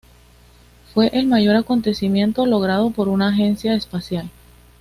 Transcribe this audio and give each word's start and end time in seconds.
Fue 0.95 1.11
el 1.13 1.27
mayor 1.27 1.55
acontecimiento 1.55 2.47
logrado 2.47 2.89
por 2.89 3.07
una 3.07 3.27
agencia 3.27 3.75
espacial. 3.75 4.31